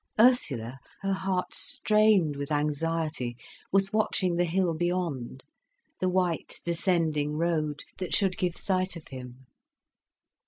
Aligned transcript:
Ursula, 0.19 0.79
her 1.01 1.13
heart 1.13 1.53
strained 1.53 2.35
with 2.35 2.51
anxiety, 2.51 3.37
was 3.71 3.93
watching 3.93 4.35
the 4.35 4.45
hill 4.45 4.73
beyond; 4.73 5.43
the 5.99 6.09
white, 6.09 6.59
descending 6.65 7.33
road, 7.37 7.81
that 7.99 8.15
should 8.15 8.35
give 8.35 8.57
sight 8.57 8.95
of 8.95 9.09
him. 9.09 9.45